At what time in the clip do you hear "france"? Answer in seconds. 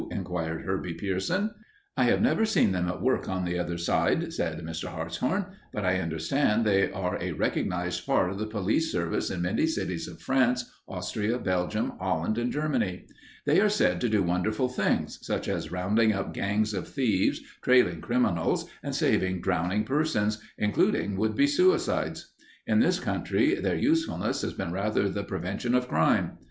10.19-10.65